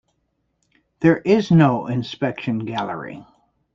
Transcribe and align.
There 1.01 1.17
is 1.19 1.51
no 1.51 1.85
inspection 1.85 2.65
gallery. 2.65 3.23